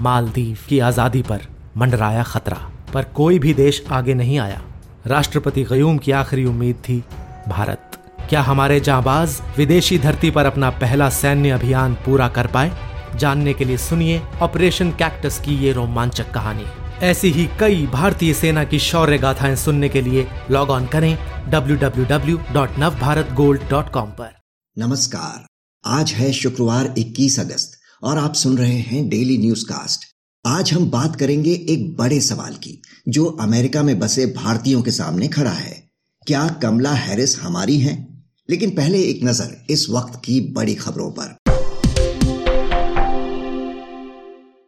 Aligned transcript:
मालदीव 0.00 0.58
की 0.68 0.78
आज़ादी 0.78 1.22
पर 1.22 1.40
मंडराया 1.76 2.22
खतरा। 2.22 2.70
पर 2.94 3.04
कोई 3.04 3.38
भी 3.38 3.54
देश 3.54 3.84
आगे 3.90 4.14
नहीं 4.14 4.38
आया। 4.38 4.62
राष्ट्रपति 5.06 5.64
गयूम 5.64 5.98
की 5.98 6.12
आखिरी 6.12 6.44
उम्मीद 6.44 6.76
थी, 6.76 7.04
भारत। 7.48 8.02
क्या 8.28 8.42
हमारे 8.42 8.80
जाबाज 8.80 9.42
विदेशी 9.56 9.98
धरती 9.98 10.30
पर 10.30 10.46
अपना 10.46 10.70
पहला 10.70 11.08
सैन्य 11.08 11.50
अभियान 11.50 11.94
पूरा 11.94 12.28
कर 12.28 12.46
पाए? 12.46 12.72
जानने 13.16 13.54
के 13.54 13.64
लिए 13.64 13.76
सुनिए 13.76 14.22
ऑपरेशन 14.42 14.90
कैक्टस 14.90 15.40
की 15.40 15.54
ये 15.54 15.72
रोमांचक 15.72 16.30
कहानी। 16.30 16.64
ऐसी 17.02 17.30
ही 17.30 17.48
कई 17.60 17.86
भारतीय 17.86 18.34
सेना 18.34 18.64
की 18.64 18.78
शौर्य 18.78 19.18
गाथाएँ 19.18 19.56
सुनने 19.56 19.88
के 19.88 20.00
लिए 20.00 20.28
लॉग 20.50 20.70
ऑन 20.70 20.86
करें 20.86 21.18
www.navbharatgold.com 21.50 24.06
पर। 24.06 24.30
नमस्कार, 24.78 25.46
आज 25.86 26.12
है 26.12 26.32
शुक्रवार 26.32 26.94
21 26.98 27.40
अगस्त। 27.40 27.87
और 28.02 28.18
आप 28.18 28.34
सुन 28.34 28.58
रहे 28.58 28.78
हैं 28.78 29.08
डेली 29.08 29.38
न्यूज़ 29.38 29.64
कास्ट 29.64 30.04
आज 30.46 30.72
हम 30.72 30.90
बात 30.90 31.16
करेंगे 31.16 31.52
एक 31.52 31.96
बड़े 31.96 32.20
सवाल 32.20 32.54
की, 32.54 32.82
जो 33.08 33.24
अमेरिका 33.24 33.82
में 33.82 33.98
बसे 33.98 34.26
भारतीयों 34.26 34.82
के 34.82 34.90
सामने 34.90 35.28
खड़ा 35.28 35.50
है। 35.50 35.90
क्या 36.26 36.48
कमला 36.48 36.92
हैरिस 36.92 37.40
हमारी 37.40 37.78
हैं? 37.78 38.24
लेकिन 38.50 38.70
पहले 38.70 39.02
एक 39.02 39.20
नज़र 39.24 39.66
इस 39.70 39.90
वक्त 39.90 40.22
की 40.24 40.40
बड़ी 40.40 40.74
खबरों 40.74 41.10
पर। 41.10 41.36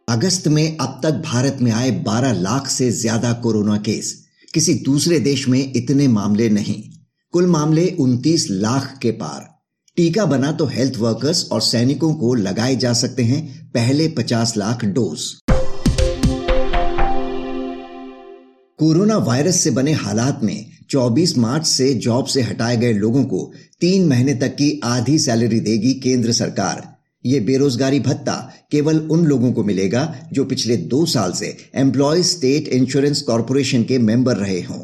अगस्त 0.09 0.47
में 0.47 0.77
अब 0.77 0.99
तक 1.03 1.11
भारत 1.11 1.57
में 1.61 1.71
आए 1.71 1.91
12 1.91 2.31
लाख 2.31 2.67
से 2.67 2.91
ज़्यादा 2.91 3.33
कोरोना 3.33 3.77
केस। 3.77 4.25
किसी 4.53 4.73
दूसरे 4.73 5.19
देश 5.19 5.47
में 5.47 5.73
इतने 5.75 6.07
मामले 6.07 6.49
नहीं। 6.49 6.83
कुल 7.31 7.47
मामले 7.47 7.87
29 7.99 8.47
लाख 8.49 8.99
के 9.01 9.11
पार। 9.11 9.50
टीका 9.97 10.25
बना 10.25 10.51
तो 10.51 10.65
हेल्थ 10.65 10.97
वर्कर्स 10.97 11.47
और 11.51 11.61
सैनिकों 11.61 12.13
को 12.13 12.33
लगाए 12.33 12.75
जा 12.75 12.91
सकते 12.93 13.23
हैं 13.23 13.71
पहले 13.71 14.07
50 14.09 14.55
लाख 14.57 14.85
डोज 14.85 15.23
कोरोना 18.79 19.17
वायरस 19.17 19.55
से 19.55 19.71
बने 19.71 19.93
हालात 19.93 20.39
में 20.43 20.65
24 20.91 21.37
मार्च 21.37 21.67
से 21.67 21.93
जॉब 21.93 22.25
से 22.25 22.41
हटाए 22.41 22.77
गए 22.77 22.93
लोगों 22.93 23.23
को 23.23 23.51
तीन 23.81 24.07
महीने 24.07 24.33
तक 24.35 24.55
की 24.55 24.79
आधी 24.83 25.19
सैलरी 25.19 25.59
देगी 25.59 25.93
केंद्र 25.93 26.31
सरकार। 26.31 26.87
ये 27.25 27.39
बेरोजगारी 27.39 27.99
भत्ता 27.99 28.37
केवल 28.71 28.99
उन 29.11 29.25
लोगों 29.25 29.51
को 29.53 29.63
मिलेगा 29.63 30.15
जो 30.33 30.45
पिछले 30.45 30.77
दो 30.77 31.05
साल 31.05 31.31
से 31.31 31.55
एम्प्लॉय 31.75 32.23
स्टेट 32.23 32.67
इंश्योरेंस 32.67 33.21
कॉरपोरेशन 33.21 33.83
के 33.83 33.97
मेंबर 33.99 34.37
रहे 34.37 34.61
हों। 34.61 34.81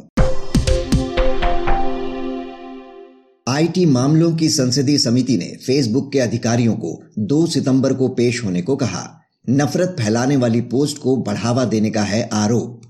आईटी 3.48 3.86
मामलों 3.86 4.32
की 4.36 4.50
संसदीय 4.50 4.98
समिति 4.98 5.38
ने 5.38 5.46
फेसबुक 5.66 6.12
के 6.14 6.20
अधिकारियों 6.20 6.74
को 6.76 6.90
2 7.20 7.46
सितंबर 7.48 7.94
को 7.94 8.08
पेश 8.08 8.44
होने 8.44 8.62
को 8.62 8.76
कहा। 8.76 9.04
नफरत 9.50 9.96
फैलाने 10.00 10.36
वाली 10.36 10.62
पोस्ट 10.62 10.98
को 10.98 11.16
बढ़ावा 11.18 11.66
देने 11.66 11.90
का 11.90 12.02
है 12.02 12.22
आरोप। 12.34 12.82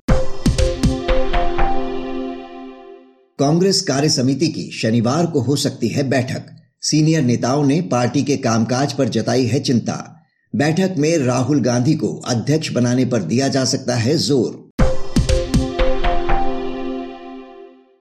कांग्रेस 3.39 3.81
कार्य 3.81 4.09
समिति 4.09 4.47
की 4.47 4.69
शनिवार 4.72 5.25
को 5.25 5.41
हो 5.41 5.55
सकती 5.55 5.88
है 5.88 6.09
बैठक। 6.09 6.45
सीनियर 6.81 7.23
नेताओं 7.23 7.63
ने 7.63 7.81
पार्टी 7.81 8.23
के 8.23 8.38
कामकाज 8.38 8.94
पर 8.94 9.09
जताई 9.09 9.45
है 9.45 9.59
चिंता। 9.59 10.28
बैठक 10.53 10.95
में 10.97 11.17
राहुल 11.17 11.61
गांधी 11.61 11.95
को 11.95 12.16
अध्यक्ष 12.28 12.72
बनाने 12.72 13.05
पर 13.05 13.23
दिया 13.23 13.47
जा 13.47 13.66
सकता 13.66 13.95
है 13.95 14.17
ज़ोर। 14.17 14.67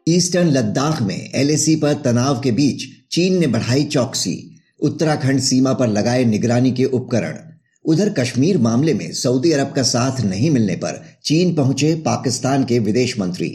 ईस्टर्न 0.06 0.48
लद्दाख 0.48 1.00
में 1.02 1.30
एलएसी 1.34 1.74
पर 1.76 1.94
तनाव 1.94 2.40
के 2.40 2.50
बीच 2.52 2.82
चीन 3.12 3.38
ने 3.38 3.46
बढ़ाई 3.46 3.84
चौकसी, 3.84 4.34
उत्तराखंड 4.80 5.40
सीमा 5.40 5.72
पर 5.72 5.88
लगाए 5.88 6.24
निगरानी 6.24 6.70
के 6.72 6.84
उपकरण। 6.84 7.38
उधर 7.84 8.08
कश्मीर 8.10 8.58
मामले 8.58 8.94
में 8.94 9.12
सऊदी 9.12 9.52
अरब 9.52 9.72
का 9.72 9.82
साथ 9.82 10.20
नहीं 10.20 10.50
मिलने 10.50 10.76
पर 10.76 11.02
चीन 11.24 11.54
पहुँचे 11.54 11.94
पाकिस्तान 12.06 12.64
के 12.64 12.78
विदेश 12.78 13.18
मंत्री। 13.20 13.48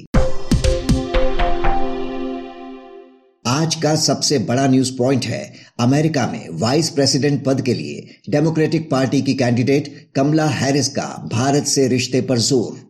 आज 3.45 3.75
का 3.75 3.95
सबसे 3.95 4.39
बड़ा 4.41 4.67
न्यूज़ 4.67 4.95
पॉइंट 4.97 5.25
है, 5.25 5.43
अमेरिका 5.79 6.27
में 6.27 6.47
वाइस 6.51 6.89
प्रेसिडेंट 6.89 7.43
पद 7.45 7.61
के 7.61 7.73
लिए 7.73 8.19
डेमोक्रेटिक 8.29 8.89
पार्टी 8.91 9.21
की 9.21 9.33
कैंडिडेट 9.33 9.93
कमला 10.15 10.49
हैरिस 10.51 10.87
का 10.89 11.09
भारत 11.31 11.67
से 11.67 11.87
रिश्ते 11.87 12.21
पर 12.21 12.39
ज़ोर। 12.41 12.80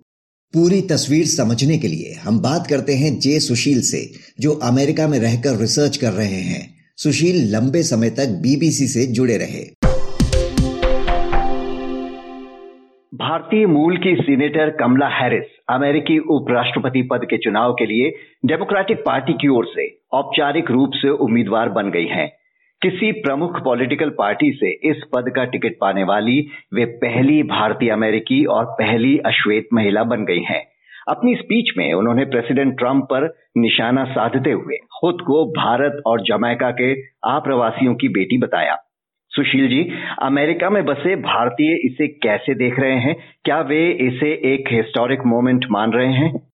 पूरी 0.54 0.82
तस्वीर 0.82 1.26
समझने 1.26 1.78
के 1.78 1.88
लिए 1.88 2.14
हम 2.24 2.40
बात 2.40 2.68
करते 2.68 2.94
हैं 2.94 3.20
जे 3.20 3.40
सुशील 3.40 3.82
से, 3.82 4.00
जो 4.40 4.52
अमेरिका 4.52 5.08
में 5.08 5.20
रहकर 5.20 5.60
रिसर्च 5.60 5.98
कर 5.98 6.12
रहे 6.12 6.42
हैं। 6.42 6.76
सुशील 6.98 7.56
लंबे 7.56 7.84
समय 7.84 8.10
तक 8.10 8.28
बीबीसी 8.28 8.88
से 8.88 9.14
जुड़े 9.14 9.38
रहे। 9.38 9.64
भारतीय 13.14 13.66
मूल 13.66 13.98
की 13.98 14.16
सीनेटर 14.16 14.70
कमला 14.70 15.08
हैरिस 15.08 15.64
अमेरिकी 15.70 16.20
उपराष्ट्रपति 16.20 17.02
पद 17.02 17.20
के 17.24 17.38
चुनाव 17.38 17.74
के 17.74 17.86
लिए 17.86 18.10
डेमोक्रेटिक 18.46 18.98
पार्टी 18.98 19.34
की 19.34 19.48
ओर 19.48 19.66
से 19.66 20.00
औपचारिक 20.14 20.72
रूप 20.72 20.92
से 20.96 21.10
उम्मीदवार 21.10 21.70
बन 21.70 21.92
गई 21.92 22.08
हैं। 22.08 22.41
किसी 22.82 23.12
प्रमुख 23.12 23.64
पॉलिटिकल 23.64 24.10
पार्टी 24.10 24.52
से 24.52 24.70
इस 24.90 25.04
पद 25.14 25.32
का 25.36 25.44
टिकट 25.46 25.74
पाने 25.82 26.04
वाली 26.04 26.48
वे 26.74 26.86
पहली 26.86 27.44
भारतीय 27.44 27.90
अमेरिकी 27.90 28.46
और 28.46 28.66
पहली 28.66 29.18
अश्वेत 29.18 29.68
महिला 29.74 30.04
बन 30.04 30.26
गई 30.26 30.42
हैं। 30.42 30.64
अपनी 31.10 31.36
स्पीच 31.36 31.74
में 31.78 31.94
उन्होंने 31.94 32.26
प्रेसिडेंट 32.26 32.78
ट्रंप 32.78 33.04
पर 33.04 33.36
निशाना 33.58 34.06
साधते 34.06 34.52
हुए 34.52 34.78
खुद 35.02 35.18
को 35.22 35.46
भारत 35.46 36.02
और 36.06 36.22
जमैका 36.22 36.72
के 36.72 37.02
आप्रवासियों 37.26 37.96
की 37.96 38.08
बेटी 38.08 38.38
बताया। 38.38 38.78
सुशील 39.30 39.68
जी, 39.68 39.94
अमेरिका 40.22 40.70
में 40.70 40.86
बसे 40.86 41.16
भारतीय 41.16 41.76
इसे 41.86 42.08
कैसे 42.08 42.54
देख 42.54 42.80
रहे 42.80 42.96
हैं? 42.96 43.16
क्या 43.46 43.62
वे 43.62 43.90
इसे 43.92 44.54
एक 44.54 44.74
हिस्टोरिक 44.74 45.20
मोमेंट 45.26 45.66
मान 45.72 45.92
रहे 45.92 46.14
हैं? 46.14 46.51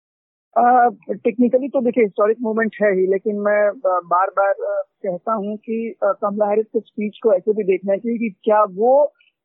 टेक्निकली 0.56 1.68
तो 1.68 1.82
देखिए 1.82 2.04
हिस्टोरिक 2.04 2.38
मोमेंट 2.42 2.76
है 2.82 2.92
ही 2.96 3.06
लेकिन 3.08 3.36
मैं 3.36 3.72
बार 3.86 4.28
बार 4.30 4.54
कहता 4.60 5.34
हूँ 5.34 5.58
कि 5.58 5.96
कमला 6.04 6.50
हैरिस 6.50 6.66
के 6.66 6.80
स्पीच 6.80 7.20
को 7.24 7.34
ऐसे 7.34 7.54
भी 7.54 7.64
देखना 7.64 7.96
चाहिए 7.96 8.18
कि 8.18 8.30
क्या 8.44 8.64
वो 8.64 8.94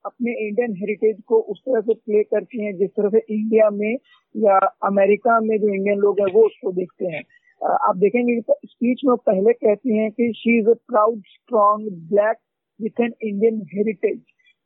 अपने 0.05 0.33
इंडियन 0.47 0.77
हेरिटेज 0.77 1.17
को 1.27 1.41
उस 1.41 1.61
तरह 1.61 1.81
से 1.81 1.95
प्ले 1.95 2.23
करती 2.23 2.65
हैं 2.65 2.77
जिस 2.77 2.91
तरह 2.91 3.09
से 3.09 3.19
इंडिया 3.19 3.71
में 3.71 3.97
या 4.35 4.59
अमेरिका 4.85 5.41
में 5.41 5.59
जो 5.59 5.75
इंडियन 5.75 5.99
लोग 5.99 6.21
हैं 6.21 6.33
वो 6.35 6.47
उसको 6.47 6.73
देखते 6.73 7.07
हैं। 7.07 7.23
आप 7.61 7.97
देखेंगे 7.97 8.41
स्पीच 8.41 9.01
में 9.05 9.17
पहले 9.17 9.53
कहती 9.53 9.97
हैं 9.99 10.11
कि 10.11 10.33
she 10.37 10.59
is 10.59 10.69
a 10.69 10.75
proud 10.89 11.19
strong 11.19 11.89
black 12.13 12.37
with 12.81 13.01
an 13.01 13.13
Indian 13.23 13.61
heritage 13.75 14.19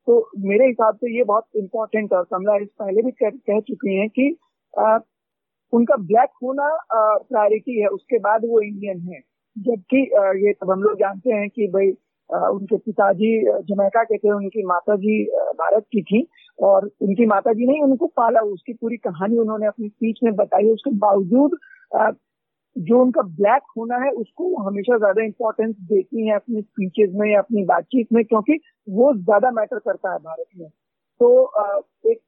तो 0.06 0.30
मेरे 0.38 0.66
हिसाब 0.66 0.96
से 0.96 1.16
ये 1.16 1.24
बहुत 1.24 1.44
इंपॉर्टेंट 1.56 2.12
है 2.12 2.22
कमला 2.30 2.52
हैरिस 2.52 2.68
पहले 2.68 3.02
भी 3.02 3.10
कह, 3.10 3.30
कह 3.30 3.60
चुकी 3.60 3.96
हैं 3.96 4.08
कि 4.08 4.36
उनका 5.74 5.96
ब्लैक 5.98 6.30
होना 6.42 6.68
प्रायोरिटी 6.92 7.80
है, 7.80 7.86
उसके 7.88 8.18
बाद 8.20 8.44
वो 8.44 8.60
इंडियन 8.62 9.00
है। 9.02 9.20
जबकि 9.56 10.00
ये 10.46 10.52
सब 10.52 10.70
हम 10.70 10.82
लोग 10.82 10.98
जानते 10.98 11.32
हैं 11.32 11.48
कि 11.50 11.66
भाई 11.68 11.90
उनके 12.30 12.76
पिताजी 12.78 13.30
जमैका 13.64 14.02
के 14.04 14.18
थे, 14.18 14.30
उनकी 14.30 14.62
माता 14.66 14.96
जी 14.96 15.22
भारत 15.54 15.84
की 15.92 16.02
थी, 16.02 16.26
और 16.58 16.90
उनकी 17.02 17.26
माता 17.26 17.52
जी 17.52 17.66
ने 17.66 17.80
उनको 17.82 18.06
पाला, 18.16 18.40
उसकी 18.42 18.72
पूरी 18.74 18.96
कहानी 18.98 19.38
उन्होंने 19.38 19.66
अपनी 19.66 19.88
स्पीच 19.88 20.20
में 20.24 20.34
बताई 20.36 20.70
उसके 20.70 20.90
बावजूद 20.98 21.58
जो 22.76 23.00
उनका 23.00 23.22
ब्लैक 23.22 23.62
होना 23.76 23.96
है, 23.96 24.10
उसको 24.12 24.62
हमेशा 24.62 24.96
ज़्यादा 24.98 25.24
इंपॉर्टेंस 25.24 25.74
देती 25.82 26.26
है 26.26 26.34
अपनी 26.34 26.62
स्पीचेस 26.62 27.10
में 27.14 27.30
या 27.30 27.38
अपनी 27.38 27.64
बातचीत 27.64 28.12
में, 28.12 28.24
क्योंकि 28.24 28.58
वो 28.88 29.12
ज़्यादा 29.16 29.50
मैटर 29.52 29.78
करता 29.80 30.12
है 30.12 30.18
भारत 30.20 30.46
में। 30.56 30.68
तो 31.20 31.28
एक 32.04 32.18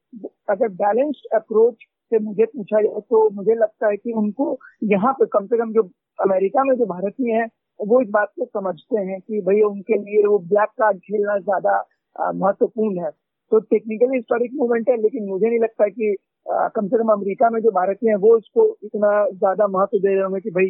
अगर 0.49 0.67
बैलेंस्ड 0.77 1.35
अप्रोच 1.35 1.85
से 2.11 2.19
मुझे 2.23 2.45
पूछा 2.47 2.81
जाए 2.81 3.01
तो 3.09 3.29
मुझे 3.35 3.55
लगता 3.55 3.87
है 3.87 3.97
कि 3.97 4.11
उनको 4.13 4.57
यहाँ 4.85 5.13
पे 5.13 5.25
कम 5.33 5.45
से 5.45 5.57
कम 5.57 5.71
जो 5.73 5.83
अमेरिका 6.19 6.63
में 6.63 6.75
जो 6.77 6.85
भारतीय 6.87 7.33
हैं 7.33 7.47
वो 7.79 8.01
इस 8.01 8.09
बात 8.11 8.31
को 8.39 8.45
समझते 8.45 9.01
हैं 9.01 9.19
कि 9.21 9.41
भाई 9.41 9.61
उनके 9.63 9.97
लिए 9.97 10.25
वो 10.25 10.37
ब्लैक 10.47 10.69
कार्ड 10.81 10.97
खेलना 10.99 11.37
ज़्यादा 11.39 11.77
महत्वपूर्ण 12.15 13.03
है। 13.03 13.09
तो 13.51 13.59
टेक्निकली 13.71 14.15
हिस्टोरिक 14.15 14.51
मूवमेंट 14.53 14.89
है 14.89 14.95
लेकिन 15.01 15.27
मुझे 15.27 15.47
नहीं 15.47 15.59
लगता 15.59 15.87
कि 15.89 16.15
आ, 16.45 16.67
कम 16.67 16.87
से 16.87 16.97
कम 16.97 17.11
अमेरिका 17.11 17.49
में 17.49 17.59
जो 17.61 17.71
भारतीय 17.71 18.09
हैं 18.09 18.17
वो 18.19 18.37
इसको 18.37 18.65
इतना 18.83 19.11
ज़्यादा 19.31 19.67
महत्व 19.69 19.97
दे 19.97 20.13
रहे 20.13 20.23
होंगे 20.23 20.39
कि 20.39 20.49
भाई 20.51 20.65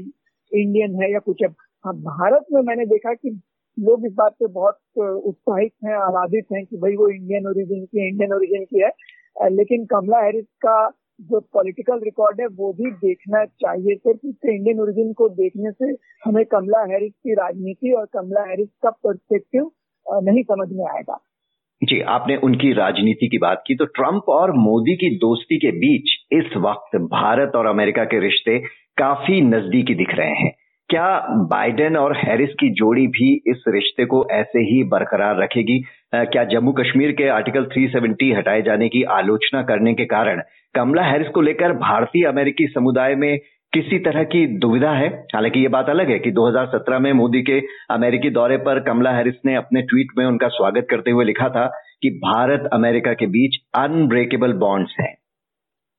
इंडियन 0.51 1.01
है 1.01 1.11
या 1.13 1.19
कुछ 1.19 1.43
है। 1.43 1.49
हाँ 1.85 1.93
भारत 2.03 2.45
में 2.53 2.61
मैंने 2.61 2.85
देखा 2.85 3.13
कि 3.13 3.29
लोग 3.77 4.05
इस 4.05 4.13
बात 4.13 4.35
पे 4.39 4.47
बहुत 4.53 4.77
उत्साहित 4.97 5.71
हैं 5.85 5.95
आह्लादित 5.95 6.45
हैं 6.53 6.65
कि 6.65 6.77
भाई 6.77 6.95
वो 6.95 7.09
इंडियन 7.09 7.47
ओरिजिन 7.47 7.85
की 7.85 8.07
इंडियन 8.07 8.33
ओरिजिन 8.33 8.63
की 8.65 8.81
है। 8.81 9.49
लेकिन 9.51 9.85
कमला 9.85 10.19
हैरिस 10.19 10.45
का 10.65 10.77
जो 11.21 11.39
पॉलिटिकल 11.53 11.99
रिकॉर्ड 12.03 12.41
है, 12.41 12.47
वो 12.47 12.73
भी 12.73 12.91
देखना 12.91 13.45
चाहिए। 13.45 13.95
सिर्फ़ 13.95 14.27
इसके 14.27 14.55
इंडियन 14.55 14.79
ओरिजिन 14.79 15.13
को 15.13 15.29
देखने 15.29 15.71
से 15.71 15.95
हमें 16.25 16.45
कमला 16.45 16.79
हैरिस 16.93 17.13
की 17.13 17.33
राजनीति 17.33 17.91
और 17.91 18.05
कमला 18.05 18.41
हैरिस 18.41 18.69
का 18.83 18.89
परस्पेक्टिव 18.89 19.71
नहीं 20.07 20.43
समझ 20.43 20.67
में 20.71 20.85
आएगा। 20.85 21.19
जी, 21.83 21.99
आपने 22.01 22.35
उनकी 22.35 22.73
राजनीति 22.73 23.27
की 23.27 23.37
बात 23.37 23.63
की 23.67 23.75
तो 23.75 23.85
ट्रंप 23.85 24.29
और 24.29 24.51
मोदी 24.51 24.95
की 24.95 25.09
दोस्ती 25.17 25.57
के 25.57 25.71
बीच 25.71 26.15
इस 26.31 26.57
वक्त 26.57 26.95
भारत 27.11 27.51
और 27.55 27.65
अमेरिका 27.65 28.03
के 28.03 28.19
रिश्ते 28.19 28.59
काफ़ी 28.97 29.41
नजदीकी 29.41 29.95
दिख 29.95 30.15
रहे 30.15 30.33
हैं। 30.35 30.55
क्या 30.89 31.07
बाइडेन 31.51 31.97
और 31.97 32.15
हैरिस 32.17 32.49
की 32.49 32.69
जोड़ी 32.73 33.05
भी 33.07 33.31
इस 33.47 33.63
रिश्ते 33.67 34.05
को 34.05 34.25
ऐसे 34.31 34.59
ही 34.59 34.83
बरकरार 34.83 35.41
रखेगी? 35.41 35.79
क्या 36.13 36.43
जम्मू 36.43 36.71
कश्मीर 36.71 37.11
के 37.11 37.27
आर्टिकल 37.29 37.65
370 37.73 38.35
हटाए 38.37 38.61
जाने 38.61 38.87
की 38.89 39.01
आलोचना 39.15 39.61
करने 39.61 39.93
के 39.93 40.05
कारण 40.05 40.41
कमला 40.75 41.03
हैरिस 41.03 41.27
को 41.27 41.41
लेकर 41.41 41.73
भारतीय 41.73 42.25
अमेरिकी 42.25 42.67
समुदाय 42.67 43.15
में 43.15 43.37
किसी 43.73 43.99
तरह 43.99 44.23
की 44.23 44.45
दुविधा 44.57 44.91
है? 44.91 45.07
हालाँकि 45.35 45.59
ये 45.59 45.67
बात 45.67 45.89
अलग 45.89 46.09
है 46.09 46.19
कि 46.19 46.31
2017 46.31 46.99
में 46.99 47.11
मोदी 47.13 47.41
के 47.41 47.59
अमेरिकी 47.91 48.29
दौरे 48.29 48.57
पर 48.57 48.79
कमला 48.79 49.11
हैरिस 49.11 49.35
ने 49.45 49.55
अपने 49.55 49.81
ट्वीट 49.81 50.17
में 50.17 50.25
उनका 50.25 50.47
स्वागत 50.47 50.87
करते 50.89 51.11
हुए 51.11 51.25
लिखा 51.25 51.49
था 51.49 51.65
कि 52.01 52.09
भारत 52.23 52.69
अमेरिका 52.73 53.13
के 53.13 53.27
बीच 53.27 53.57
अनब्रेकेबल 53.75 54.53
बॉन्ड्स 54.53 54.95
हैं। 54.99 55.15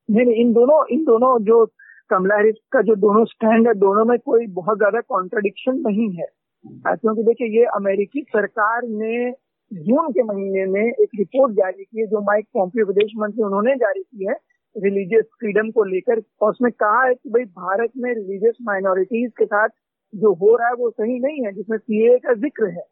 नहीं 0.08 0.26
नहीं, 0.26 0.34
इन 0.34 0.52
दोनों 0.52 0.84
इन 0.90 1.04
दोनों 1.04 1.44
जो 1.44 1.64
कमला 2.10 2.36
हैरिस 2.36 2.54
का 2.72 2.82
जो 2.82 2.94
दोनों 2.96 3.24
स्टैंड 3.24 3.66
है, 3.68 3.74
दोनों 3.74 4.04
में 4.04 4.18
कोई 4.18 4.46
बहुत 4.46 4.78
ज़्यादा 4.78 5.00
कॉन्ट्रडिक्शन 5.08 5.82
नहीं 5.86 6.10
है। 6.14 6.26
क्योंकि 6.66 7.22
देखिए, 7.22 7.48
ये 7.58 7.64
अमेरिकी 7.76 8.22
सरकार 8.22 8.82
ने 8.84 9.30
जून 9.70 10.10
के 10.12 10.22
महीने 10.22 10.64
में 10.66 10.82
एक 10.82 11.08
रिपोर्ट 11.18 11.52
जारी 11.52 11.84
की 11.84 12.00
है, 12.00 12.06
जो 12.06 12.20
माइक 12.20 12.46
पॉम्पियो, 12.54 12.86
विदेश 12.86 13.12
मंत्री 13.16 13.42
उन्होंने 13.42 13.74
जारी 13.76 14.02
की 14.02 14.26
है 14.28 14.34
रिलीजियस 14.76 15.24
फ्रीडम 15.40 15.70
को 15.70 15.84
लेकर। 15.84 16.22
और 16.42 16.50
उसमें 16.50 16.70
कहा 16.72 17.02
है 17.04 17.14
कि 17.14 17.30
भाई, 17.30 17.44
भारत 17.44 17.90
में 17.96 18.12
रिलीजियस 18.14 18.56
माइनॉरिटीज 18.62 19.30
के 19.38 19.44
साथ 19.44 19.68
जो 20.14 20.32
हो 20.34 20.56
रहा 20.56 20.68
है, 20.68 20.74
वो 20.74 20.90
सही 20.90 21.18
नहीं 21.18 21.44
है, 21.46 21.52
जिसमें 21.52 21.78
सीए 21.78 22.18
का 22.18 22.34
ज़िक्र 22.34 22.68
है। 22.68 22.82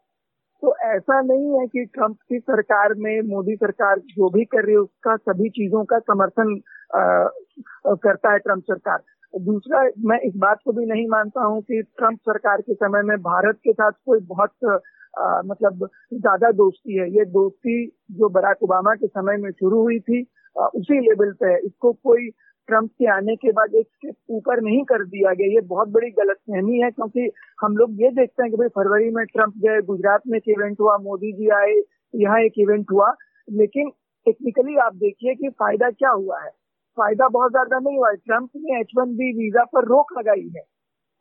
तो 0.62 0.74
ऐसा 0.84 1.20
नहीं 1.20 1.60
है 1.60 1.66
कि 1.66 1.84
ट्रंप 1.84 2.16
की 2.28 2.38
सरकार 2.38 2.94
में, 2.94 3.20
मोदी 3.22 3.56
सरकार 3.56 3.98
जो 3.98 4.30
भी 4.30 4.44
कर 4.44 4.64
रही 4.64 4.72
है, 4.72 4.78
उसका 4.78 5.16
सभी 5.16 5.48
चीज़ों 5.50 5.84
का 5.84 5.98
समर्थन 5.98 6.54
करता 6.94 8.32
है 8.32 8.38
ट्रंप 8.38 8.62
सरकार। 8.62 9.02
दूसरा 9.34 9.82
मैं 10.08 10.18
इस 10.20 10.32
बात 10.38 10.58
को 10.64 10.72
भी 10.72 10.84
नहीं 10.86 11.06
मानता 11.08 11.44
हूँ 11.44 11.60
कि 11.62 11.82
ट्रंप 11.96 12.18
सरकार 12.20 12.60
के 12.60 12.74
समय 12.74 13.02
में 13.02 13.16
भारत 13.22 13.58
के 13.64 13.72
साथ 13.72 13.92
कोई 14.06 14.20
बहुत 14.28 14.82
आ, 15.14 15.42
मतलब 15.44 15.88
ज़्यादा 16.14 16.50
दोस्ती 16.52 16.96
है। 16.98 17.08
ये 17.10 17.24
दोस्ती 17.26 17.86
जो 18.12 18.28
बराक 18.30 18.62
ओबामा 18.62 18.94
के 18.94 19.06
समय 19.06 19.36
में 19.36 19.50
शुरू 19.50 19.80
हुई 19.80 19.98
थी 20.00 20.20
आ, 20.56 20.66
उसी 20.66 20.98
लेवल 21.00 21.32
पे 21.40 21.46
है। 21.46 21.58
इसको 21.58 21.92
कोई 21.92 22.28
ट्रंप 22.68 22.90
के 22.98 23.06
आने 23.12 23.36
के 23.36 23.52
बाद 23.52 23.74
एक 23.74 23.86
स्टेप 23.86 24.14
ऊपर 24.30 24.60
नहीं 24.60 24.82
कर 24.84 25.04
दिया 25.06 25.32
गया। 25.32 25.52
ये 25.54 25.60
बहुत 25.66 25.88
बड़ी 25.88 26.10
गलत 26.10 26.36
फहमी 26.50 26.80
है 26.80 26.90
क्योंकि 26.90 27.30
हम 27.62 27.76
लोग 27.76 28.02
ये 28.02 28.10
देखते 28.10 28.42
हैं 28.42 28.50
कि 28.50 28.56
भाई 28.56 28.68
फरवरी 28.76 29.10
में 29.10 29.24
ट्रंप 29.26 29.54
गए 29.64 29.80
गुजरात 29.86 30.22
में 30.26 30.36
एक 30.38 30.48
इवेंट 30.48 30.80
हुआ 30.80 30.96
मोदी 31.02 31.32
जी 31.32 31.48
आए 31.58 31.74
यहाँ 32.14 32.40
एक 32.40 32.58
इवेंट 32.58 32.90
हुआ। 32.92 33.14
लेकिन 33.48 33.90
टेक्निकली 34.26 34.76
आप 34.84 34.94
देखिए 34.96 35.34
कि 35.34 35.48
फ़ायदा 35.50 35.90
क्या 35.90 36.10
हुआ 36.10 36.40
है। 36.42 36.50
फ़ायदा 36.98 37.28
बहुत 37.30 37.50
ज़्यादा 37.52 37.78
नहीं 37.78 37.96
हुआ 37.96 38.08
है। 38.10 38.16
ट्रंप 38.18 38.50
ने 38.56 38.80
एच 38.80 38.92
वन 38.96 39.14
बी 39.16 39.32
वीज़ा 39.34 39.64
पर 39.74 39.84
रोक 39.88 40.12
लगाई 40.18 40.48
है। 40.56 40.62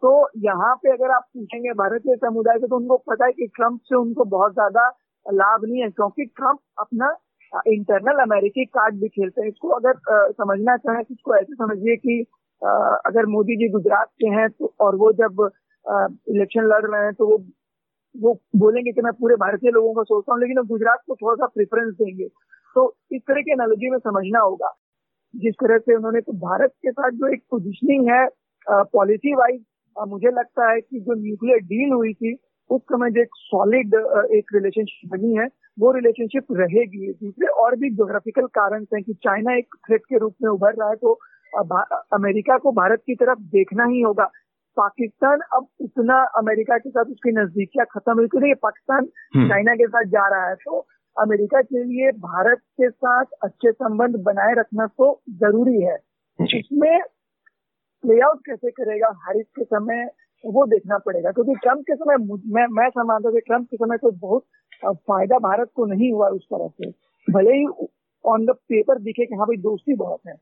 तो 0.04 0.12
यहाँ 0.39 0.75
पे 0.75 0.92
अगर 0.94 1.12
आप 1.12 1.24
पूछेंगे 1.33 1.74
भारतीय 1.75 2.16
समुदाय 2.18 2.57
से 2.60 2.68
तो 2.68 2.75
उनको 2.75 2.98
पता 3.10 3.25
है 3.25 3.31
कि 3.33 3.48
ट्रंप 3.56 3.80
से 3.83 3.95
उनको 3.95 4.25
बहुत 4.31 4.54
ज़्यादा 4.54 4.88
लाभ 5.25 5.66
नहीं 5.66 5.81
है 5.81 5.89
क्योंकि 5.92 6.25
ट्रंप 6.27 6.60
अपना 6.80 7.16
इंटरनल 7.68 8.22
अमेरिकी 8.22 8.66
कार्ड 8.68 8.95
भी 9.01 9.07
खेलते 9.10 9.42
हैं। 9.42 9.48
इसको 9.50 9.69
अगर 9.69 9.92
आ, 10.12 10.27
समझना 10.31 10.77
चाहें 10.77 11.04
तो 11.04 11.13
इसको 11.13 11.36
ऐसे 11.36 11.54
समझिए 11.56 11.95
कि 11.98 12.25
आ, 12.62 12.69
अगर 13.06 13.25
मोदी 13.27 13.56
जी 13.57 13.69
गुजरात 13.72 14.07
के 14.19 14.27
हैं 14.36 14.50
तो 14.50 14.74
और 14.80 14.95
वो 14.95 15.12
जब 15.13 15.50
इलेक्शन 15.86 16.68
लड़ 16.68 16.86
रहे 16.86 17.04
हैं 17.04 17.13
तो 17.13 17.27
वो 17.27 17.44
वो 18.16 18.33
बोलेंगे 18.56 18.92
कि 18.92 19.01
मैं 19.01 19.12
पूरे 19.13 19.36
भारतीय 19.36 19.72
लोगों 19.72 19.94
को 19.94 20.04
सोचता 20.04 20.33
हूँ 20.33 20.42
लेकिन 20.42 20.62
गुजरात 20.68 21.00
को 21.07 21.16
थोड़ा 21.16 21.36
सा 21.36 21.48
प्रेफरेंस 21.56 21.94
देंगे। 21.94 22.27
तो 22.75 22.83
इस 23.12 23.22
तरह 23.22 23.42
की 23.42 23.51
एनोलॉजी 23.51 23.89
में 23.89 23.98
समझना 24.00 24.39
होगा। 24.39 24.68
जिस 25.36 25.54
तरह 25.56 25.78
से 25.78 25.96
उन्होंने 25.96 26.22
तो 26.22 26.34
भारत 26.40 26.72
के 26.82 26.92
साथ 26.92 27.12
जो 27.14 27.34
एक 27.34 27.44
पोजिशनिंग 27.52 28.10
है 28.10 28.26
पॉलिसी 28.94 29.34
वाइज 29.36 29.62
मुझे 29.96 30.32
लगता 30.32 30.72
है 30.72 30.80
कि 30.82 31.00
जो 31.00 31.14
न्यूक्लियर 31.16 31.60
डील 31.66 31.94
हुई 31.94 32.14
थी 32.14 32.34
उस 32.70 32.82
समय 32.84 33.12
जो 33.12 33.22
एक 33.22 33.36
सॉलिड 33.36 33.94
एक 34.36 34.54
रिलेशनशिप 34.54 35.12
बनी 35.12 35.36
है 35.36 35.48
वो 35.78 35.92
रिलेशनशिप 35.92 36.46
रहेगी 36.52 37.12
दूसरे 37.14 37.48
और 37.64 37.76
भी 37.76 37.90
जोग्राफिकल 37.96 38.46
कारण 38.54 38.86
हैं 38.94 39.04
कि 39.04 39.14
चाइना 39.14 39.56
एक 39.58 39.76
थ्रेट 39.88 40.02
के 40.10 40.18
रूप 40.18 40.36
में 40.44 40.50
उभर 40.50 40.74
रहा 40.74 40.90
है 40.90 40.96
तो 40.96 41.20
अमेरिका 42.14 42.58
को 42.58 42.72
भारत 42.72 43.04
की 43.06 43.16
तरफ़ 43.16 43.40
देखना 43.52 43.86
ही 43.86 44.02
होगा 44.02 44.30
पाकिस्तान 44.78 45.40
अब 45.54 45.68
उतना 45.82 46.16
अमेरिका 46.38 46.78
के 46.78 46.90
साथ 46.90 47.12
उसकी 47.12 47.32
नजदीकियाँ 47.32 47.86
खत्म 47.92 48.14
हुई 48.14 48.28
क्योंकि 48.28 48.54
पाकिस्तान 48.62 49.08
हम्म। 49.36 49.48
चाइना 49.50 49.76
के 49.76 49.88
साथ 49.88 50.10
जा 50.10 50.28
रहा 50.28 50.48
है 50.48 50.56
तो 50.56 50.80
अमेरिका 51.17 51.62
के 51.62 51.83
लिए 51.83 52.12
भारत 52.12 52.57
के 52.57 52.89
साथ 52.89 53.25
अच्छे 53.44 53.71
संबंध 53.71 54.15
बनाए 54.15 54.53
रखना 54.53 54.88
तो 54.88 55.21
ज़रूरी 55.29 55.81
है। 55.81 55.97
इसमें 56.39 57.00
प्लेआउट 58.03 58.39
कैसे 58.45 58.71
करेगा 58.71 59.07
हारिस 59.25 59.45
के 59.45 59.63
समय 59.63 60.06
वो 60.44 60.65
देखना 60.65 60.97
पड़ेगा 60.97 61.31
क्योंकि 61.31 61.53
ट्रंप 61.56 61.81
के 61.81 61.95
समय 61.95 62.15
मैं 62.53 62.65
मैं 62.71 62.89
समझता 62.89 63.29
हूँ 63.29 63.39
ट्रंप 63.39 63.67
के 63.71 63.77
समय 63.77 63.97
कोई 63.97 64.12
बहुत 64.12 64.44
फ़ायदा 64.85 65.38
भारत 65.39 65.71
को 65.75 65.85
नहीं 65.85 66.12
हुआ 66.12 66.27
उस 66.29 66.44
तरह 66.53 66.67
से। 66.67 66.89
भले 67.27 67.56
ही 67.57 67.65
ऑन 68.25 68.45
द 68.45 68.50
पेपर 68.69 69.00
दिखे 69.00 69.25
कि 69.25 69.35
हाँ 69.35 69.47
भाई 69.47 69.57
दोस्ती 69.57 69.95
बहुत 69.95 70.19
है। 70.27 70.35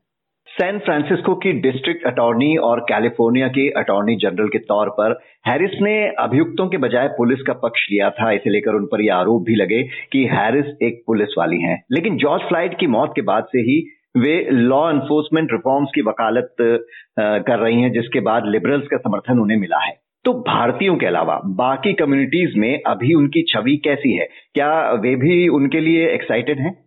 सैन 0.48 0.78
फ्रांसिस्को 0.78 1.34
की 1.34 1.52
डिस्ट्रिक्ट 1.52 2.04
अटॉर्नी 2.06 2.54
और 2.56 2.80
कैलिफ़ोर्निया 2.80 3.46
के 3.48 3.68
अटॉर्नी 3.70 4.14
जनरल 4.16 4.48
के 4.48 4.58
तौर 4.58 4.88
पर 4.88 5.18
हैरिस 5.46 5.70
ने 5.82 5.94
अभियुक्तों 6.18 6.68
के 6.68 6.76
बजाय 6.76 7.08
पुलिस 7.08 7.40
का 7.42 7.52
पक्ष 7.52 7.86
लिया 7.90 8.10
था। 8.10 8.30
इसे 8.32 8.50
लेकर 8.50 8.74
उन 8.74 8.84
पर 8.84 9.00
यह 9.00 9.14
आरोप 9.14 9.42
भी 9.42 9.54
लगे 9.54 9.82
कि 10.12 10.24
हैरिस 10.32 10.66
एक 10.82 11.02
पुलिस 11.06 11.34
वाली 11.38 11.60
हैं। 11.60 11.82
लेकिन 11.92 12.16
जॉर्ज 12.16 12.42
फ्लाइड 12.42 12.78
की 12.78 12.86
मौत 12.86 13.12
के 13.16 13.22
बाद 13.22 13.44
से 13.44 13.60
ही 13.60 13.80
वे 14.16 14.36
लॉ 14.50 14.88
एनफोर्समेंट 14.90 15.52
रिफॉर्म्स 15.52 15.90
की 15.94 16.02
वकालत 16.02 16.54
कर 16.60 17.58
रही 17.58 17.80
हैं, 17.80 17.92
जिसके 17.92 18.20
बाद 18.20 18.46
लिबरल्स 18.46 18.86
का 18.86 18.96
समर्थन 18.96 19.38
उन्हें 19.38 19.58
मिला 19.58 19.84
है। 19.84 19.96
तो 20.24 20.32
भारतीयों 20.32 20.96
के 20.96 21.06
अलावा 21.06 21.40
बाकी 21.46 21.92
कम्युनिटीज 21.92 22.56
में 22.56 22.82
अभी 22.86 23.14
उनकी 23.14 23.42
छवि 23.48 23.76
कैसी 23.76 24.12
है? 24.12 24.28
क्या 24.54 24.90
वे 24.92 25.16
भी 25.16 25.48
उनके 25.48 25.80
लिए 25.80 26.08
एक्साइटेड 26.08 26.60
हैं? 26.60 26.83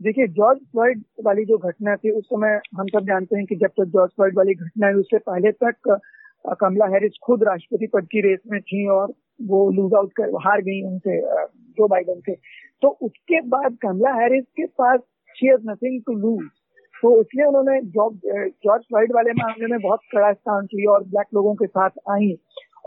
देखिए 0.00 0.26
जॉर्ज 0.28 0.58
फ्लॉइड 0.72 1.02
वाली 1.24 1.44
जो 1.44 1.56
घटना 1.58 1.94
थी, 1.96 2.10
उस 2.10 2.24
समय 2.24 2.60
हम 2.76 2.86
सब 2.86 3.04
जानते 3.06 3.36
हैं 3.36 3.44
कि 3.46 3.56
जब 3.56 3.70
तक 3.70 3.84
जॉर्ज 3.92 4.10
फ्लॉइड 4.10 4.36
वाली 4.36 4.54
घटना 4.54 4.86
है 4.86 4.94
उससे 4.94 5.18
पहले 5.20 5.52
तक 5.54 5.98
कमला 6.60 6.86
हैरिस 6.94 7.12
खुद 7.22 7.42
राष्ट्रपति 7.44 7.86
पद 7.92 8.06
की 8.12 8.20
रेस 8.20 8.40
में 8.52 8.60
थी 8.62 8.86
और 8.90 9.12
वो 9.42 9.70
लूज 9.72 9.94
आउट 9.94 10.12
कर, 10.12 10.30
हार 10.46 10.60
गई 10.62 10.82
उनसे 10.86 11.20
जो 11.20 11.86
बाइडन 11.88 12.20
से। 12.20 12.34
तो 12.82 12.88
उसके 13.02 13.40
बाद 13.48 13.76
कमला 13.82 14.12
हैरिस 14.14 14.44
के 14.56 14.66
पास 14.78 15.00
she 15.36 15.46
has 15.46 15.70
nothing 15.70 16.00
to 16.06 16.18
lose 16.18 16.44
तो 16.94 17.20
इसलिए 17.20 17.46
उन्होंने 17.46 17.80
जॉर्ज 17.92 18.82
फ्लॉइड 18.82 19.12
वाले 19.14 19.32
मामले 19.38 19.66
में 19.66 19.80
बहुत 19.80 20.00
कड़ा 20.12 20.32
स्थान 20.32 20.68
लिया 20.74 20.92
और 20.92 21.04
ब्लैक 21.04 21.26
लोगों 21.34 21.54
के 21.54 21.66
साथ 21.66 21.90
आई। 22.10 22.36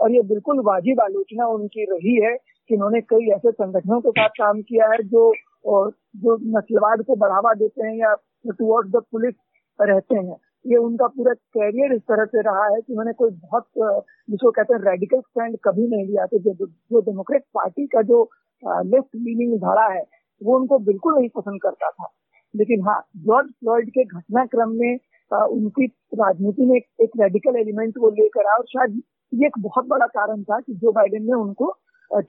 और 0.00 0.12
ये 0.12 0.22
बिल्कुल 0.28 0.60
वाजिब 0.64 1.00
आलोचना 1.00 1.46
उनकी 1.48 1.84
रही 1.92 2.14
है 2.24 2.36
कि 2.36 2.74
उन्होंने 2.74 3.00
कई 3.10 3.30
ऐसे 3.34 3.50
संगठनों 3.52 4.00
के 4.00 4.10
साथ 4.10 4.28
काम 4.38 4.60
किया 4.62 4.90
है 4.92 5.02
जो 5.04 5.30
और 5.68 5.90
जो 6.16 6.36
नस्लवाद 6.58 7.02
को 7.06 7.16
बढ़ावा 7.16 7.52
देते 7.54 7.86
हैं 7.86 7.94
या 7.96 8.14
टुवर्ड 8.50 8.90
द 8.96 9.02
पुलिस 9.12 9.34
रहते 9.78 10.16
हैं 10.18 10.36
ये 10.66 10.76
उनका 10.76 11.06
पूरा 11.06 11.32
कैरियर 11.56 11.92
इस 11.94 12.00
तरह 12.02 12.24
से 12.24 12.42
रहा 12.42 12.64
है 12.64 12.80
कि 12.80 12.92
उन्होंने 12.92 13.12
कोई 13.18 13.30
बहुत 13.30 13.64
जिसको 13.78 14.50
कहते 14.50 14.74
हैं 14.74 14.80
रेडिकल 14.80 15.20
स्टैंड 15.20 15.56
कभी 15.64 15.86
नहीं 15.88 16.06
लिया। 16.06 16.24
तो 16.26 16.38
जो 16.38 16.66
जो 16.66 17.00
डेमोक्रेट 17.00 17.42
पार्टी 17.54 17.86
का 17.86 18.02
जो 18.02 18.22
लेफ़्ट 18.62 19.16
लीनिंग 19.16 19.58
धारा 19.58 19.86
है 19.94 20.02
वो 20.40 20.58
उनको 20.58 20.78
बिल्कुल 20.88 21.14
नहीं 21.18 21.28
पसंद 21.36 21.60
करता 21.62 21.90
था। 21.90 22.08
लेकिन 22.54 22.82
हाँ 22.86 23.00
जॉर्ज 23.26 23.48
फ्लॉइड 23.50 23.90
के 23.90 24.04
घटनाक्रम 24.04 24.70
में 24.80 24.98
आ, 25.30 25.44
उनकी 25.44 25.86
राजनीति 26.14 26.66
में 26.66 26.76
एक, 26.76 26.84
एक 27.00 27.10
रेडिकल 27.20 27.56
एलिमेंट 27.56 27.94
वो 27.98 28.10
लेकर 28.10 28.46
आया 28.46 28.56
और 28.56 28.64
शायद 28.68 29.00
ये 29.32 29.46
एक 29.46 29.58
बहुत 29.58 29.86
बड़ा 29.88 30.06
कारण 30.06 30.42
था 30.42 30.58
कि 30.60 30.74
जो 30.74 30.92
बाइडेन 30.92 31.22
ने 31.22 31.32
उनको 31.32 31.72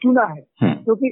चुना 0.02 0.24
है। 0.24 0.42
हम्म। 0.62 0.84
क्योंकि 0.84 1.10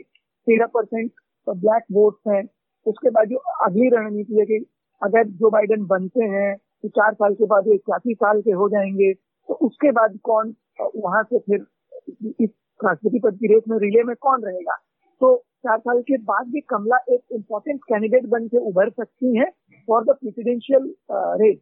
तेरह 0.48 0.66
परसेंट 0.74 1.12
ब्लैक 1.54 1.84
वोट्स 1.92 2.28
हैं। 2.28 2.44
उसके 2.86 3.10
बाद 3.10 3.28
जो 3.28 3.38
अगली 3.66 3.90
रणनीति 3.90 4.40
है 4.40 4.46
कि 4.46 4.66
अगर 5.02 5.28
जो 5.30 5.50
बाइडेन 5.50 5.86
बनते 5.88 6.26
हैं 6.26 6.56
तो 6.84 6.90
चार 6.90 7.14
साल 7.14 7.34
के 7.34 7.46
बाद 7.46 7.68
वो 7.68 7.74
इक्यासी 7.74 8.14
साल 8.14 8.42
के 8.42 8.52
हो 8.52 8.70
जाएँगे। 8.70 9.14
तो 9.14 9.54
उसके 9.66 9.92
बाद 9.92 10.18
कौन, 10.24 10.54
वहाँ 10.96 11.24
से 11.24 11.40
फिर 11.40 11.66
इस 12.40 12.50
राष्ट्रपति 12.80 13.20
पद 13.20 13.38
की 13.38 13.54
रेस 13.54 13.64
में 13.70 13.78
रिले 13.80 14.04
में 14.04 14.16
कौन 14.22 14.44
रहेगा? 14.44 14.76
तो 15.22 15.36
चार 15.38 15.78
साल 15.80 16.02
के 16.02 16.18
बाद 16.24 16.48
भी 16.48 16.62
कमला 16.70 16.98
एक 17.10 17.22
इम्पोर्टेंट 17.32 17.80
कैंडिडेट 17.84 18.26
बन 18.30 18.48
के 18.48 18.58
उभर 18.68 18.90
सकती 18.90 19.38
है 19.38 19.46
फॉर 19.88 20.04
द 20.04 20.16
प्रेसिडेंशियल 20.22 20.94
रेस 21.42 21.58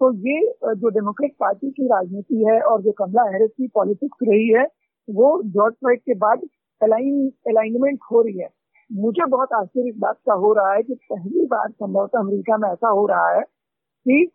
तो 0.00 0.12
ये 0.18 0.40
जो 0.74 0.88
डेमोक्रेट 0.88 1.32
पार्टी 1.40 1.70
की 1.70 1.86
राजनीति 1.86 2.42
है 2.44 2.60
और 2.60 2.82
जो 2.82 2.92
कमला 2.92 3.22
हैरिस 3.30 3.50
की 3.50 3.66
पॉलिटिक्स 3.68 4.18
रही 4.22 4.48
है, 4.48 4.64
वो 5.08 5.42
जॉर्ज 5.44 5.74
फ्लाइड 5.74 6.00
के 6.00 6.14
बाद 6.14 6.40
अलाइन 6.80 7.28
अलाइनमेंट 7.48 7.98
हो 8.12 8.22
रही 8.22 8.38
है। 8.38 8.48
मुझे 8.90 9.24
बहुत 9.30 9.52
आश्चर्य 9.54 9.88
इस 9.88 9.94
बात 9.98 10.16
का 10.26 10.34
हो 10.42 10.52
रहा 10.54 10.72
है 10.72 10.82
कि 10.82 10.94
पहली 11.12 11.44
बार 11.46 11.68
संभवतः 11.70 12.18
अमेरिका 12.18 12.56
में 12.56 12.68
ऐसा 12.68 12.88
हो 12.88 13.06
रहा 13.06 13.28
है 13.30 13.42
कि 14.06 14.30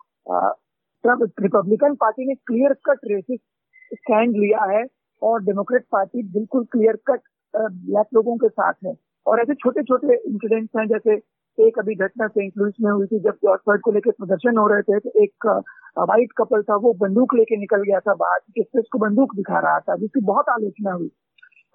रिपब्लिकन 1.04 1.96
पार्टी 2.02 2.28
ने 2.28 2.36
क्लियर 2.48 2.74
कट 2.86 3.00
रेसिस 3.12 3.40
स्टैंड 3.94 4.36
लिया 4.38 4.64
है 4.72 4.84
और 5.22 5.44
डेमोक्रेट 5.44 5.86
पार्टी 5.92 6.24
बिल्कुल 6.34 6.66
क्लियर 6.72 6.98
कट 7.08 7.22
ब्लैक 7.54 8.08
लोगों 8.14 8.36
के 8.38 8.50
साथ 8.50 8.74
है। 8.86 8.94
और 9.26 9.40
ऐसे 9.42 9.54
छोटे 9.54 9.82
छोटे 9.84 10.16
इंसिडेंट्स 10.16 10.78
हैं, 10.78 10.88
जैसे 10.88 11.16
एक 11.58 11.80
अभी 11.80 11.96
घटना 11.96 12.28
सेंट 12.28 12.54
लुइस 12.58 12.74
में 12.82 12.92
हुई 12.92 13.06
थी, 13.08 13.20
जब 13.20 13.38
जॉर्ज 13.46 13.82
को 13.84 13.92
लेकर 13.92 14.12
प्रदर्शन 14.12 14.58
हो 14.58 14.68
रहे 14.68 14.82
थे 14.82 15.00
तो 15.00 15.12
एक 15.24 15.46
व्हाइट 16.00 16.32
कपल 16.38 16.62
था, 16.62 16.76
वो 16.76 16.94
बंदूक 17.02 17.34
लेके 17.36 17.58
निकल 17.60 17.82
गया 17.84 18.00
था 18.00 18.14
बाहर 18.16 18.40
किससे 18.56 18.80
उसको 18.80 19.00
बंदूक 19.00 19.36
दिखा 19.36 19.60
रहा 19.60 19.80
था, 19.80 19.96
जिसकी 19.96 20.22
बहुत 20.26 20.50
आलोचना 20.50 20.92
हुई। 20.94 21.10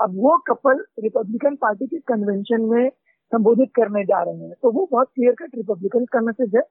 अब 0.01 0.17
वो 0.17 0.37
कपल 0.49 0.85
रिपब्लिकन 1.03 1.55
पार्टी 1.57 1.87
के 1.87 1.99
कन्वेंशन 2.09 2.63
में 2.71 2.89
संबोधित 3.33 3.71
करने 3.77 4.05
जा 4.05 4.23
रहे 4.23 4.35
हैं। 4.37 4.55
तो 4.63 4.71
वो 4.71 4.89
बहुत 4.93 5.09
क्लियर 5.15 5.35
कट 5.39 5.57
रिपब्लिकन 5.57 6.05
का 6.05 6.21
मैसेज 6.21 6.57
है 6.57 6.63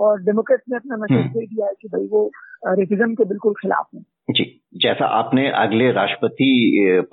और 0.00 0.22
डेमोक्रेट्स 0.22 0.64
ने 0.70 0.76
अपना 0.76 0.96
मैसेज 0.96 1.18
हम्म। 1.18 1.28
दे 1.28 1.46
दिया 1.46 1.66
है 1.66 1.72
कि 1.82 1.88
भाई 1.88 2.06
वो 2.12 2.30
रेसिज्म 2.68 3.14
के 3.14 3.24
बिल्कुल 3.24 3.54
खिलाफ 3.54 3.88
है। 3.94 4.00
जी 4.30 4.44
जैसा 4.82 5.06
आपने 5.18 5.48
अगले 5.56 5.90
राष्ट्रपति 5.92 6.48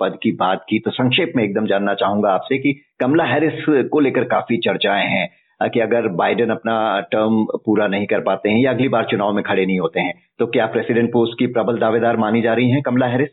पद 0.00 0.18
की 0.22 0.32
बात 0.36 0.64
की 0.68 0.78
तो 0.78 0.90
संक्षेप 0.90 1.32
में 1.36 1.44
एकदम 1.44 1.66
जानना 1.66 1.94
चाहूँगा 1.94 2.30
आपसे 2.30 2.58
कि 2.58 2.72
कमला 3.00 3.24
हैरिस 3.24 3.64
को 3.92 4.00
लेकर 4.00 4.24
काफ़ी 4.24 4.56
चर्चाएँ 4.58 5.06
हैं 5.08 5.28
कि 5.60 5.80
अगर 5.80 6.08
बाइडेन 6.18 6.50
अपना 6.50 6.74
टर्म 7.12 7.44
पूरा 7.64 7.86
नहीं 7.86 8.06
कर 8.06 8.20
पाते 8.20 8.50
हैं 8.50 8.60
या 8.60 8.70
अगली 8.70 8.88
बार 8.88 9.06
चुनाव 9.10 9.32
में 9.32 9.42
खड़े 9.44 9.66
नहीं 9.66 9.78
होते 9.80 10.00
हैं 10.00 10.14
तो 10.38 10.46
क्या 10.46 10.66
प्रेसिडेंट 10.66 11.12
पोस्ट 11.12 11.38
की 11.38 11.46
प्रबल 11.46 11.78
दावेदार 11.78 12.16
मानी 12.16 12.42
जा 12.42 12.54
रही 12.54 12.70
हैं 12.70 12.82
कमला 12.82 13.06
हैरिस? 13.06 13.28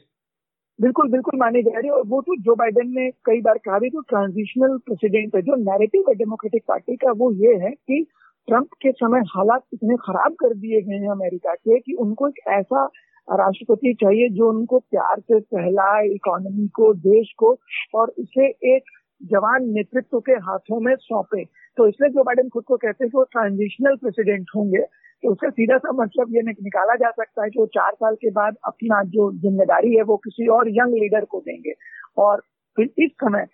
बिल्कुल 0.80 1.10
बिल्कुल 1.12 1.40
मानी 1.40 1.62
जा 1.64 1.78
रही 1.78 1.88
है। 1.88 1.94
और 1.94 2.04
वो 2.08 2.22
तो 2.22 2.36
जो 2.42 2.56
बाइडेन 2.56 2.90
ने 2.96 3.10
कई 3.26 3.42
बार 3.42 3.58
कहा 3.58 3.78
भी 3.80 3.90
तो 3.90 4.02
ट्रांजिशनल 4.02 4.78
प्रेसिडेंट 4.78 5.36
है, 5.36 5.42
जो 5.42 5.56
नैरेटिव 5.56 6.04
है 6.10 6.14
डेमोक्रेटिक 6.16 6.64
पार्टी 6.68 6.96
का, 6.96 7.12
वो 7.12 7.32
ये 7.34 7.54
है 7.64 7.72
कि 7.72 8.06
ट्रंप 8.48 8.68
के 8.82 8.92
समय 8.92 9.20
हालात 9.28 9.64
इतने 9.74 9.96
खराब 9.98 10.34
कर 10.34 10.54
दिए 10.54 10.82
गए 10.82 10.96
हैं 10.96 11.10
अमेरिका 11.10 11.54
के 11.54 11.80
कि 11.80 11.94
उनको 12.00 12.28
एक 12.28 12.40
ऐसा 12.50 12.84
राष्ट्रपति 13.28 13.94
चाहिए 13.94 14.30
जो 14.30 14.50
उनको 14.50 14.80
प्यार 14.80 15.20
से 15.20 15.40
सहलाए 15.40 16.06
इकोनॉमी 16.08 16.68
को, 16.68 16.94
देश 16.94 17.34
को, 17.38 17.58
और 17.96 18.14
इसे 18.20 18.48
एक 18.76 18.84
जवान 19.22 19.64
नेतृत्व 19.70 20.20
के 20.20 20.32
हाथों 20.32 20.80
में 20.80 20.96
सौंपे। 20.96 21.44
तो 21.78 21.88
इसलिए 21.88 22.10
जो 22.10 22.24
बाइडेन 22.24 22.50
खुद 22.50 22.64
को 22.64 22.78
कहते 22.78 23.04
हैं 23.04 23.10
कि 23.12 23.18
वो 23.18 23.24
ट्रांजिशनल 23.24 23.96
प्रेसिडेंट 23.96 24.46
होंगे। 24.56 24.82
तो 25.24 25.32
उसका 25.32 25.50
सीधा 25.50 25.78
सा 25.78 25.92
मतलब 25.94 26.36
ये 26.36 26.42
निकाला 26.44 26.96
जा 26.96 27.10
सकता 27.12 27.44
है 27.44 27.50
कि 27.50 27.60
वो 27.60 27.66
चार 27.76 27.94
साल 27.94 28.16
के 28.16 28.32
बाद 28.32 28.56
अपना 28.68 29.02
जो 29.14 29.32
ज़िम्मेदारी 29.42 29.96
है 29.96 30.04
वो 30.04 30.18
किसी 30.26 30.48
और 30.56 30.70
यंग 30.72 30.94
लीडर 30.96 31.26
को 31.26 31.40
देंगे। 31.42 31.74
और 32.18 32.42
फिर 32.78 32.90
इस 33.00 33.12
समय 33.24 33.46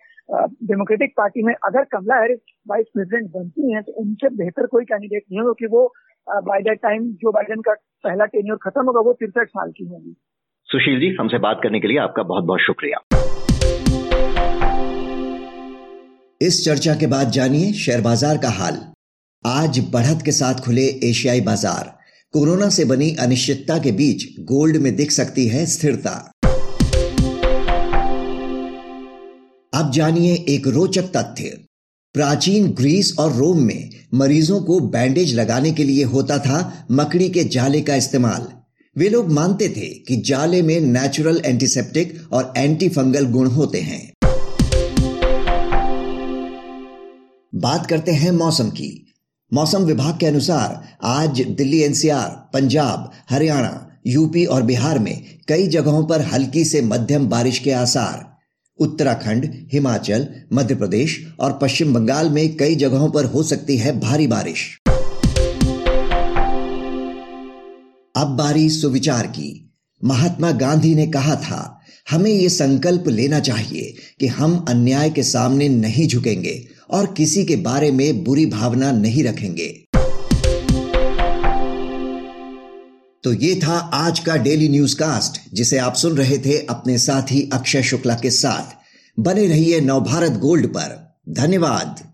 डेमोक्रेटिक 0.64 1.12
पार्टी 1.16 1.42
में 1.42 1.52
अगर 1.54 1.84
कमला 1.92 2.16
हैरिस 2.16 2.38
वाइस 2.68 2.86
प्रेसिडेंट 2.94 3.30
बनती 3.32 3.72
हैं 3.72 3.82
तो 3.82 3.92
उनसे 4.02 4.28
बेहतर 4.36 4.66
कोई 4.66 4.84
कैंडिडेट 4.84 5.22
नहीं 5.22 5.40
होगा 5.40 5.52
क्योंकि 5.52 5.74
वो 5.74 5.92
by 6.42 6.62
that 6.62 6.78
time 6.82 7.10
Joe 7.22 7.32
Biden 7.32 7.60
का 7.60 7.74
पहला 8.04 8.24
टेन्योर 8.28 8.58
खत्म 8.62 8.84
होगा 8.86 9.00
वो 9.00 9.12
तिरसठ 9.12 9.48
साल 9.48 9.70
की 9.70 9.84
होगी। 9.84 10.14
सुशील 10.68 11.00
जी 11.00 11.14
हमसे 11.20 11.38
बात 11.40 11.60
करने 11.62 11.80
के 11.80 11.88
लिए 11.88 11.98
आपका 12.00 12.22
बहुत 12.24 12.44
बहुत 12.44 12.60
शुक्रिया। 12.60 13.04
इस 16.40 16.64
चर्चा 16.64 16.94
के 17.00 17.06
बाद 17.08 17.30
जानिए 17.32 17.72
शेयर 17.78 18.00
बाज़ार 18.02 18.36
का 18.36 18.48
हाल। 18.54 18.80
आज 19.46 19.78
बढ़त 19.92 20.22
के 20.24 20.32
साथ 20.32 20.54
खुले 20.54 20.82
एशियाई 21.04 21.40
बाज़ार। 21.40 21.92
कोरोना 22.34 22.68
से 22.68 22.84
बनी 22.84 23.10
अनिश्चितता 23.14 23.76
के 23.78 23.90
बीच 23.92 24.24
गोल्ड 24.40 24.76
में 24.76 24.94
दिख 24.96 25.10
सकती 25.10 25.46
है 25.46 25.64
स्थिरता। 25.66 26.10
अब 29.72 29.90
जानिए 29.94 30.34
एक 30.48 30.68
रोचक 30.68 31.10
तथ्य। 31.16 31.58
प्राचीन 32.14 32.70
ग्रीस 32.72 33.14
और 33.18 33.32
रोम 33.32 33.60
में 33.60 33.90
मरीजों 34.14 34.60
को 34.60 34.80
बैंडेज 34.80 35.34
लगाने 35.34 35.72
के 35.72 35.84
लिए 35.84 36.04
होता 36.04 36.38
था 36.38 36.86
मकड़ी 36.90 37.28
के 37.28 37.44
जाले 37.44 37.80
का 37.80 37.94
इस्तेमाल। 37.94 38.48
वे 38.96 39.08
लोग 39.08 39.32
मानते 39.32 39.68
थे 39.68 39.88
कि 39.98 40.16
जाले 40.16 40.62
में 40.62 40.80
नेचुरल 40.80 41.42
एंटीसेप्टिक 41.44 42.18
और 42.32 42.52
एंटी 42.56 42.88
फंगल 42.88 43.26
गुण 43.26 43.50
होते 43.50 43.80
हैं। 43.80 44.02
बात 47.52 47.86
करते 47.86 48.12
हैं 48.12 48.30
मौसम 48.32 48.70
की। 48.70 49.03
मौसम 49.54 49.82
विभाग 49.82 50.18
के 50.18 50.26
अनुसार 50.26 50.96
आज 51.02 51.40
दिल्ली, 51.40 51.82
एनसीआर, 51.82 52.50
पंजाब, 52.54 53.10
हरियाणा, 53.30 53.88
यूपी 54.06 54.44
और 54.44 54.62
बिहार 54.62 54.98
में 54.98 55.38
कई 55.48 55.66
जगहों 55.66 56.04
पर 56.04 56.20
हल्की 56.20 56.64
से 56.64 56.82
मध्यम 56.82 57.28
बारिश 57.28 57.58
के 57.58 57.70
आसार। 57.70 58.36
उत्तराखंड, 58.78 59.68
हिमाचल 59.72 60.28
मध्य 60.52 60.74
प्रदेश 60.74 61.26
और 61.40 61.58
पश्चिम 61.62 61.94
बंगाल 61.94 62.30
में 62.30 62.56
कई 62.56 62.74
जगहों 62.74 63.10
पर 63.10 63.24
हो 63.24 63.42
सकती 63.42 63.76
है 63.76 64.00
भारी 64.00 64.26
बारिश। 64.26 64.78
अब 68.16 68.36
बारी 68.38 68.70
सुविचार 68.70 69.26
की। 69.26 69.74
महात्मा 70.04 70.50
गांधी 70.50 70.94
ने 70.94 71.06
कहा 71.06 71.36
था, 71.36 71.80
हमें 72.10 72.30
यह 72.30 72.48
संकल्प 72.48 73.04
लेना 73.08 73.40
चाहिए 73.40 73.94
कि 74.20 74.26
हम 74.26 74.64
अन्याय 74.68 75.10
के 75.10 75.22
सामने 75.22 75.68
नहीं 75.68 76.08
झुकेंगे। 76.08 76.73
और 76.94 77.06
किसी 77.06 77.44
के 77.44 77.56
बारे 77.56 77.90
में 77.90 78.24
बुरी 78.24 78.46
भावना 78.46 78.92
नहीं 78.92 79.24
रखेंगे। 79.24 79.68
तो 83.24 83.32
ये 83.32 83.54
था 83.54 83.90
आज 83.94 84.18
का 84.18 84.36
डेली 84.36 84.68
न्यूज़ 84.68 84.96
कास्ट 84.96 85.54
जिसे 85.54 85.78
आप 85.78 85.94
सुन 85.94 86.16
रहे 86.16 86.38
थे 86.38 86.66
अपने 86.66 86.98
साथी 86.98 87.50
अक्षय 87.52 87.82
शुक्ला 87.82 88.14
के 88.14 88.30
साथ। 88.30 88.76
बने 89.20 89.46
रहिए 89.46 89.80
नवभारत 89.80 90.32
गोल्ड 90.32 90.66
पर। 90.66 91.18
धन्यवाद। 91.28 92.13